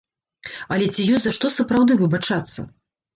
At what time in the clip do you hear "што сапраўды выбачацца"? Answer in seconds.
1.37-2.59